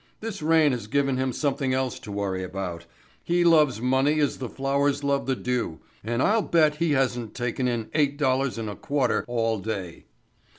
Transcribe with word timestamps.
"This 0.19 0.41
rain 0.41 0.71
has 0.71 0.87
given 0.87 1.17
him 1.17 1.31
something 1.31 1.75
else 1.75 1.99
to 1.99 2.11
worry 2.11 2.43
about. 2.43 2.87
He 3.23 3.43
loves 3.43 3.79
money 3.81 4.19
as 4.19 4.39
the 4.39 4.49
flowers 4.49 5.03
love 5.03 5.27
the 5.27 5.35
dew, 5.35 5.79
and 6.03 6.23
I'll 6.23 6.41
bet 6.41 6.77
he 6.77 6.93
hasn't 6.93 7.35
taken 7.35 7.67
in 7.67 7.85
$8.25 7.91 9.25
all 9.27 9.59
day." 9.59 10.05